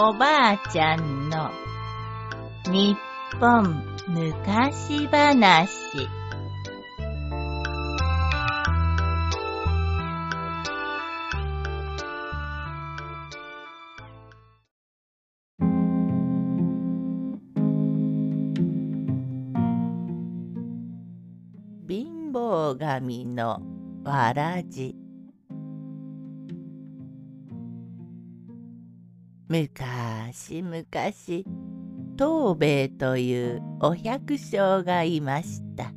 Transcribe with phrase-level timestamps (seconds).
[0.00, 1.50] おばあちゃんの
[2.70, 2.96] 日
[3.40, 6.06] 本昔話。
[21.88, 23.60] 貧乏神の
[24.04, 24.97] わらじ。
[29.48, 29.84] むか
[30.32, 31.46] しむかし
[32.18, 35.92] 東兵衛というお百姓がいました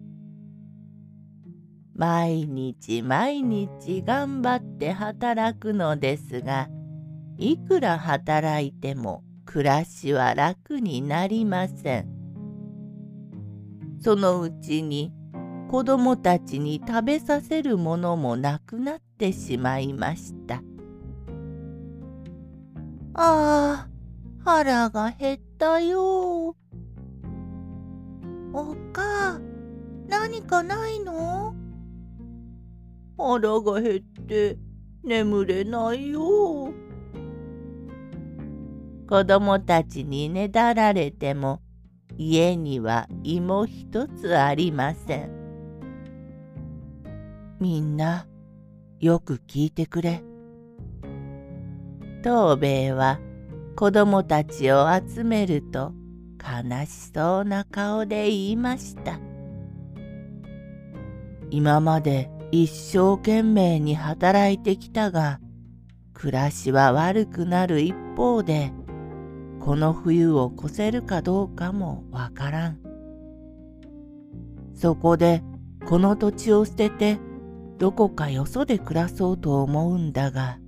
[1.93, 6.69] 毎日毎日頑張って働くのですが
[7.37, 12.07] いくら働いても暮らしは楽になりません
[13.99, 15.11] そのうちに
[15.69, 20.61] 子供たちに食べさせるものもなくなってしまいました。
[23.13, 23.89] ああ、
[24.43, 26.55] 腹が減ったよ。
[28.53, 29.39] おか、
[30.07, 31.53] 何かないの？
[33.17, 34.57] 腹が減って
[35.03, 36.73] 眠れないよ。
[39.07, 41.61] 子供たちにねだられても
[42.17, 45.31] 家には芋一つありません。
[47.59, 48.25] みんな
[48.99, 50.23] よく聞いてくれ。
[52.23, 53.19] 東兵衛は
[53.75, 55.93] 子供たちを集めると
[56.39, 59.19] 悲しそうな顔で言いました。
[61.49, 65.39] 今まで一生懸命に働いてきたが
[66.13, 68.71] 暮らしは悪くなる一方で
[69.59, 72.79] この冬を越せるかどうかもわからん。
[74.73, 75.43] そこで
[75.87, 77.19] この土地を捨てて
[77.77, 80.59] どこかよそで暮らそうと思うんだが。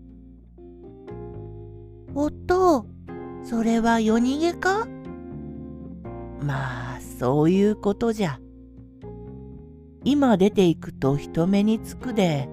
[3.54, 4.88] それは夜逃げか？
[6.42, 8.40] まあ、そういうことじゃ。
[10.04, 12.50] 今出ていくと人目につくで、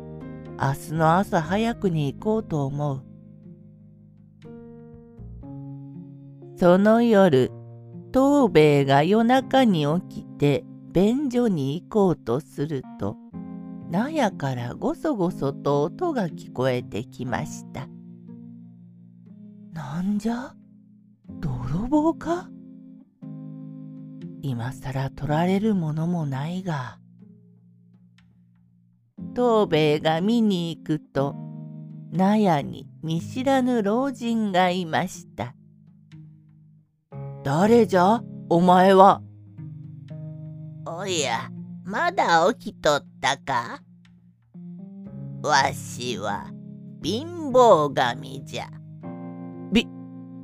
[0.60, 3.02] 明日の朝早くに行こうと思う。
[6.58, 7.50] その夜、
[8.12, 13.16] 東兵衛が夜中に起きて便所に行こうとすると、
[13.90, 17.88] 納屋からごそごそと音が聞こえてきました。
[19.72, 20.54] なんじゃ？
[21.40, 22.50] 泥棒か？
[24.42, 26.98] 今さら取られるものもないが。
[29.36, 31.36] 東兵衛が見に行くと、
[32.10, 35.54] 納屋に見知らぬ老人がいました。
[37.44, 38.22] 誰じゃ？
[38.48, 39.22] お前は。
[40.86, 41.50] おや、
[41.84, 43.82] まだ起きとったか？
[45.42, 46.50] わしは
[47.02, 48.68] 貧乏神じゃ。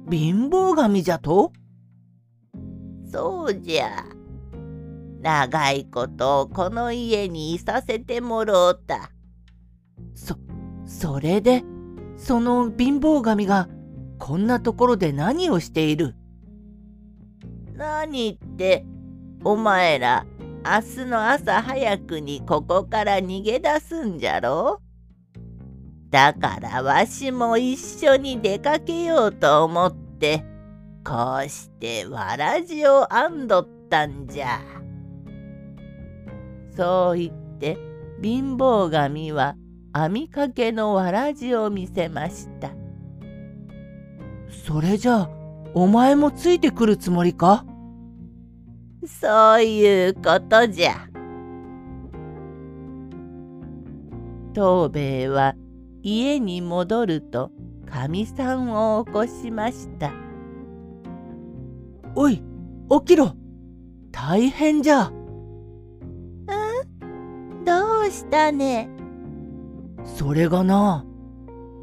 [0.08, 1.52] び、貧乏神じゃと？
[3.10, 4.04] そうじゃ。
[5.20, 9.10] 長いことこの家にいさせてもろうた。
[10.14, 10.36] そ、
[10.84, 11.64] それで、
[12.16, 13.68] その貧乏神が
[14.18, 16.14] こんなところで何をしている？
[17.74, 18.86] 何って、
[19.44, 20.24] お前ら
[20.64, 24.80] 明日の朝早くにここから逃げ出すんじゃろ？
[26.16, 30.42] だからわしも一緒に出かけようと思って
[31.04, 34.58] こうしてわらじを編んどったんじゃ。
[36.74, 37.76] そう言って
[38.22, 39.56] 貧乏神は
[39.94, 42.70] 編みかけのわらじを見せました。
[44.66, 45.30] それじゃあ
[45.74, 47.66] お前もついてくるつもりか？
[49.04, 50.94] そういうことじゃ。
[54.54, 55.54] 東兵衛は
[56.08, 57.50] 家に戻ると
[57.84, 60.12] かみさんを起こしました。
[62.14, 62.44] おい、起
[63.04, 63.34] きろ
[64.12, 65.06] 大変じゃ。
[65.06, 65.12] ん？
[67.64, 68.88] どうしたね？
[70.04, 71.04] それがな、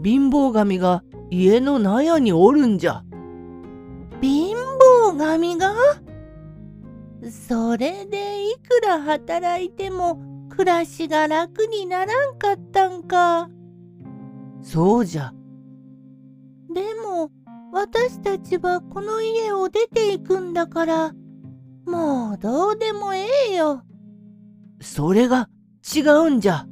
[0.01, 3.03] 貧乏神が家の納屋におるんじゃ。
[4.21, 4.55] 貧
[5.11, 5.73] 乏神が？
[7.29, 10.17] それでいくら働いても
[10.47, 13.49] 暮らしが楽にならんかったんか。
[14.63, 15.33] そうじゃ。
[16.73, 17.29] でも
[17.71, 21.13] 私たちはこの家を出ていくんだから
[21.85, 23.83] もうどうでもええよ。
[24.81, 25.49] それが
[25.95, 26.65] 違うんじゃ。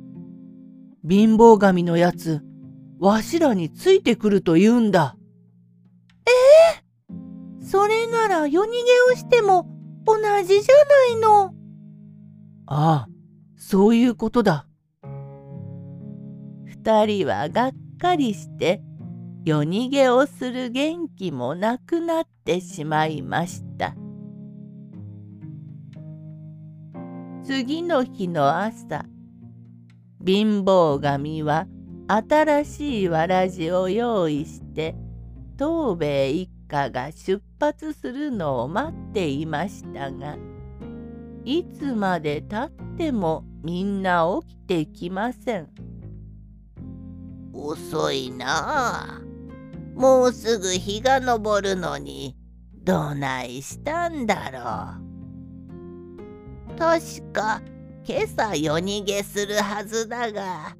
[1.08, 2.42] 貧乏神のやつ
[3.00, 5.16] わしらについてくると言うんだ。
[6.26, 6.32] え
[7.12, 7.14] え？
[7.62, 8.78] ー、それなら夜逃げ
[9.14, 9.68] をしても
[10.06, 10.76] 同じじゃ
[11.12, 11.54] ないの。
[12.68, 13.08] ああ、
[13.58, 14.68] そういうことだ。
[16.66, 17.72] 二人はがっ
[18.02, 18.82] かりして
[19.46, 23.96] 夜逃げをする元気もなくなってしまいました。
[27.44, 29.06] 次の日の朝、
[30.26, 31.68] 貧乏神は
[32.08, 34.96] 新しいわらじを用意して
[35.60, 40.38] 東兵衛一家が出発するのを待っていましたが
[41.46, 45.91] いつまでたってもみんな起きてきません。
[47.54, 49.22] 遅いなあ。
[49.96, 52.36] もうすぐ日が昇るのに
[52.84, 54.60] どないしたんだろ
[56.76, 56.80] う。
[56.80, 57.62] 確か
[58.04, 60.76] 今朝夜逃げするはずだが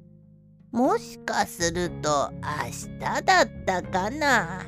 [0.72, 2.88] もしかすると明日
[3.22, 4.66] だったかな。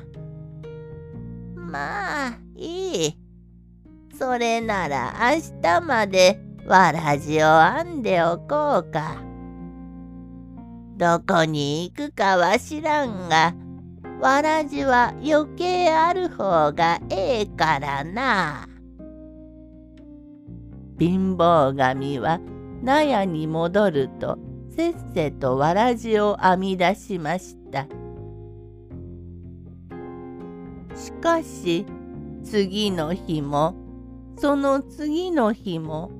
[1.55, 3.19] まあいい。
[4.17, 9.24] それなら明日までわらじを編んでおこうか。
[10.97, 13.53] どこに行くかは知らんが、
[14.21, 18.69] わらじは余計ある方がええからな。
[20.97, 22.39] 貧乏神は
[22.81, 24.37] 納屋に戻ると
[24.69, 27.87] せっせとわらじを編み出しました。
[30.95, 31.85] しかし
[32.45, 33.75] 次の日も
[34.37, 36.11] その次の日も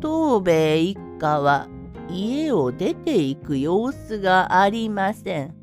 [0.00, 1.66] 東兵衛一家は
[2.10, 5.54] 家を出ていく様子がありません。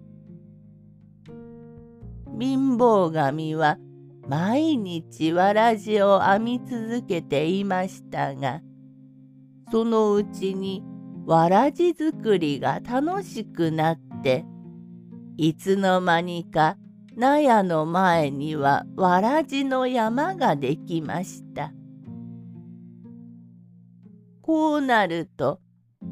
[2.40, 3.78] 貧乏神は
[4.28, 8.62] 毎日わらじを編み続けていましたが
[9.72, 10.84] そのうちに
[11.26, 14.46] わらじ作りが楽しくなって
[15.38, 16.78] いつの間にか
[17.16, 21.72] 納屋の前にはわらじの山ができました。
[24.42, 25.60] こうなると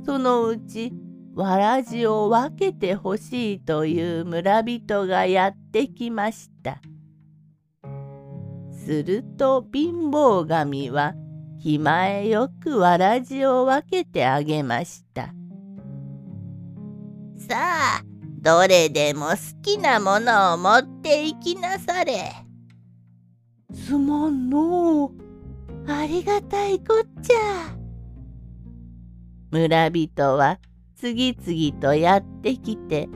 [0.05, 0.93] そのうち
[1.33, 6.81] わらじを分けてほしいという村人がやってきました。
[8.85, 11.13] すると貧乏神は
[11.61, 15.33] 気前よくわらじを分けてあげました。
[17.37, 17.55] さ
[17.99, 18.03] あ
[18.41, 22.33] どれでも好きなものを持っていきなされ。
[23.73, 25.11] すまんのう。
[25.87, 27.80] ありがたいこっちゃ。
[29.51, 30.59] 村人は
[30.95, 33.09] 次々とやってきて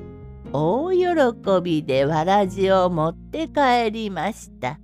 [0.51, 4.79] 大喜びでわらじを持って帰りました。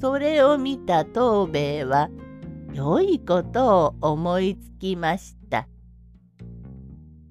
[0.00, 2.08] それを見た藤兵衛は
[2.72, 5.66] 良いことを思いつきました。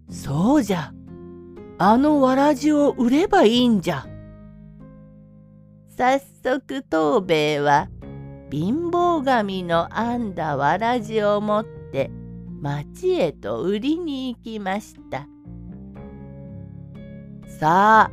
[0.10, 0.92] そうじゃ。
[1.78, 4.06] あのわらじを売ればいいんじゃ。
[5.98, 7.88] 早速藤兵衛は
[8.52, 11.79] 貧乏神の編んだわらじを持って
[12.62, 15.28] 町へと売りに行きました。
[17.60, 18.12] さあ、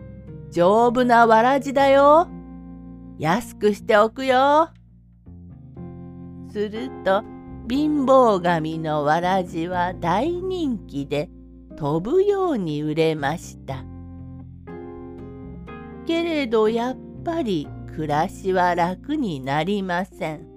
[0.51, 2.29] 丈夫なわらじだよ。
[3.19, 4.71] 安くしておくよ。
[6.51, 7.23] すると
[7.69, 11.29] 貧乏神のわらじは大人気で
[11.77, 13.85] 飛ぶように売れました。
[16.07, 20.56] けれどやっぱり暮らしは楽になりません。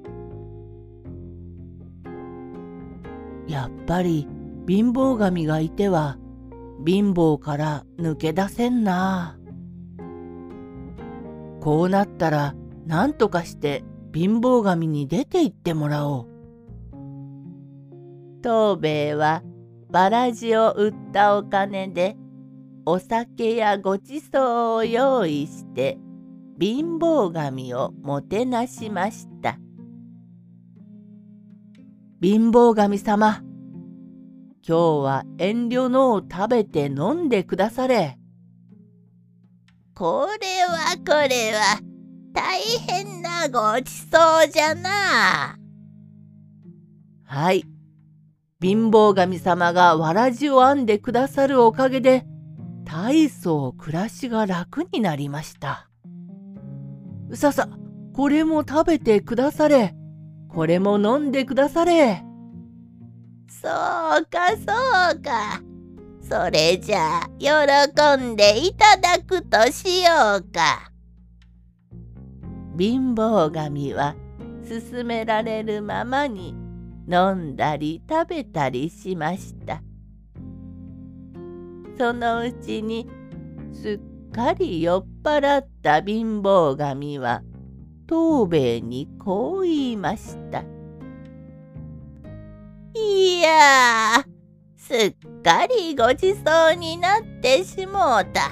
[3.49, 4.27] やっぱり
[4.67, 6.17] 貧乏神がいては
[6.85, 9.37] 貧乏から抜け出せんな。
[11.59, 16.27] こうなったら何とかして貧乏神に出て行ってもらおう。
[18.43, 19.41] 東兵衛は
[19.91, 22.15] わらじを売ったお金で
[22.85, 25.97] お酒やごちそうを用意して
[26.59, 29.57] 貧乏神をもてなしました。
[32.21, 33.41] 貧乏神様、
[34.67, 38.17] 今日は遠慮のを食べて飲んでくだされ。
[39.95, 41.79] これはこれは
[42.33, 45.57] 大変なごちそうじゃな。
[47.23, 47.63] はい。
[48.61, 52.25] 貧乏神様がわらじを編んでくださるおかげで、
[52.83, 55.89] 大層暮らしが楽になりました。
[57.33, 57.69] ささ、
[58.13, 59.95] これも食べてくだされ。
[60.49, 62.23] これも飲んでくだされ。
[63.49, 65.61] そうかそうか。
[66.21, 70.91] それじゃあ喜んでいただくとしようか。
[72.77, 74.15] 貧乏神は
[74.67, 76.55] 勧められるままに
[77.11, 79.81] 飲んだり食べたりしました。
[81.97, 83.09] そのうちに
[83.73, 87.41] すっかり酔っ払った貧乏神は
[88.09, 90.63] 東兵衛にこう言いました。
[92.95, 94.25] いや
[94.75, 98.49] すっかりごちそうになってしもうた。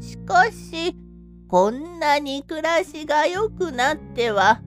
[0.00, 0.96] しかし
[1.46, 4.60] こんなに暮らしが良くなっては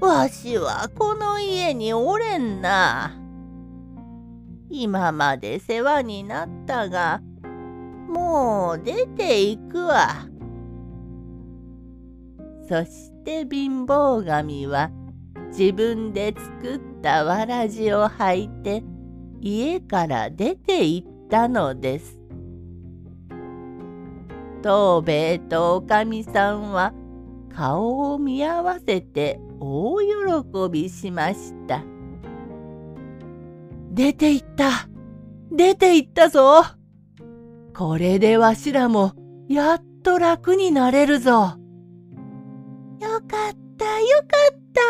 [0.00, 3.18] わしはこの家におれんな。
[4.68, 7.22] 今まで世話になったが
[8.06, 10.33] もう出ていくわ。
[12.68, 14.90] そして貧乏神は
[15.56, 18.82] 自分で作ったわらじを履いて
[19.40, 22.18] 家から出て行ったのです。
[24.62, 26.94] 東兵衛とおかみさんは
[27.54, 30.06] 顔を見合わせて大喜
[30.70, 31.82] びしました。
[33.92, 34.88] 出て行った
[35.52, 36.64] 出て行ったぞ
[37.76, 39.12] これでわしらも
[39.48, 41.63] やっと楽になれるぞ。
[43.04, 44.80] よかったよかった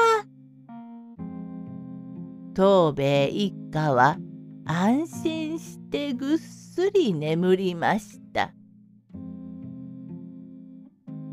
[2.54, 4.16] 東兵衛一家は
[4.64, 8.52] 安心してぐっすり眠りました。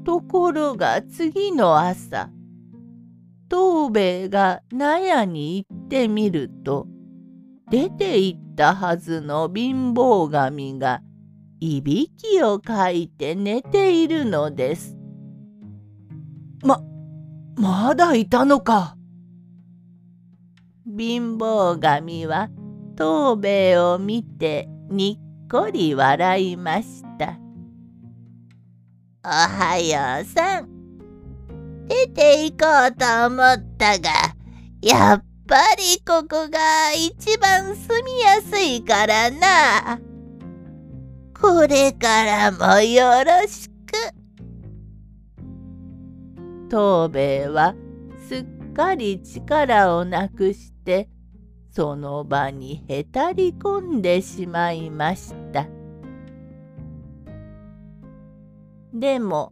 [0.04, 2.32] ところが次の朝
[3.48, 6.88] 東兵衛が納屋に行ってみると
[7.70, 11.02] 出て行ったはずの貧乏神が
[11.60, 15.01] いびきをかいて寝ているのです。
[16.64, 16.82] ま、
[17.56, 18.96] まだいたのか。
[20.86, 22.50] 貧乏神は
[22.98, 27.38] 東兵衛を見てにっこり笑いました。
[29.24, 30.68] おはようさん。
[31.88, 34.10] 出て行こうと思ったが、
[34.82, 40.00] やっぱりここが一番住みやすいからな。
[41.40, 43.81] これからもよろしく。
[46.72, 47.76] 東兵衛は
[48.30, 51.10] すっかり力をなくして
[51.70, 55.68] その場にへたり込んでしまいました。
[58.94, 59.52] でも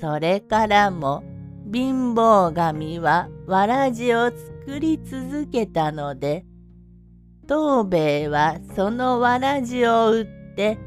[0.00, 1.24] それからも
[1.72, 6.44] 貧乏神はわらじを作り続けたので
[7.48, 10.78] 東兵衛はそのわらじを売って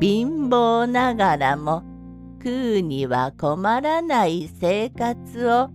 [0.00, 1.93] 貧乏ながらも
[2.44, 5.70] 食うには困らない生活を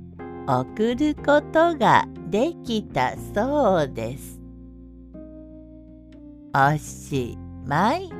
[0.47, 4.39] 送ることができたそうです。
[6.55, 7.35] おし
[7.65, 8.18] まい。